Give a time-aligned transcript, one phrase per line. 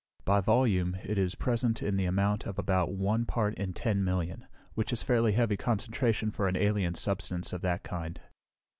[0.25, 4.47] By volume, it is present in the amount of about one part in ten million,
[4.73, 8.19] which is fairly heavy concentration for an alien substance of that kind.